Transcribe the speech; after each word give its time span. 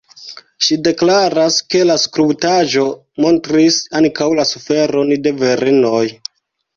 Ŝi 0.67 0.75
deklaras 0.85 1.57
ke 1.73 1.81
la 1.89 1.97
skulptaĵo 2.03 2.85
montris 3.25 3.77
ankaŭ 3.99 4.31
la 4.39 4.47
suferon 4.53 5.13
de 5.29 5.35
virinoj. 5.43 6.05